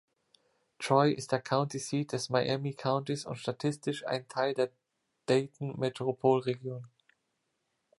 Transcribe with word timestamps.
Troy 0.79 1.11
ist 1.11 1.31
der 1.31 1.41
County 1.43 1.77
Seat 1.77 2.13
des 2.13 2.31
Miami 2.31 2.73
Countys 2.73 3.23
und 3.23 3.35
statistisch 3.37 4.03
ein 4.07 4.27
Teil 4.27 4.55
der 4.55 4.71
Dayton-Metropolregion. 5.27 6.87